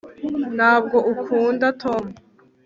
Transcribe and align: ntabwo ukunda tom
ntabwo 0.55 0.97
ukunda 1.13 1.67
tom 1.81 2.03